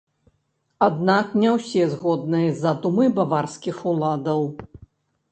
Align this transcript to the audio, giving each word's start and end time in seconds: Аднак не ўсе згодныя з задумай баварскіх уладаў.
Аднак 0.85 1.27
не 1.41 1.49
ўсе 1.57 1.83
згодныя 1.91 2.47
з 2.53 2.57
задумай 2.61 3.11
баварскіх 3.19 3.77
уладаў. 3.93 4.41